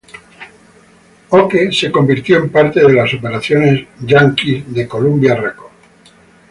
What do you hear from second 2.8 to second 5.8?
las operaciones estadounidenses de Columbia Records.